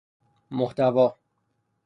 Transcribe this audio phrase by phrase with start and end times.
[0.51, 1.11] محتوی